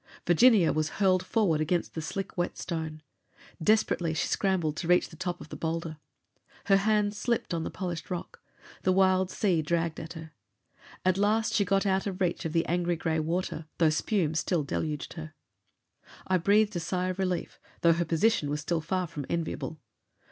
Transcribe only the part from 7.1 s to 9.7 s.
slipped on the polished rock; the wild sea